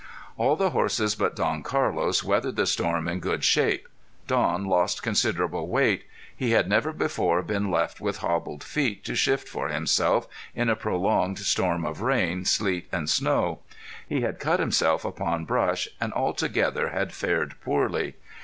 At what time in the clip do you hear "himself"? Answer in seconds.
9.67-10.27, 14.59-15.05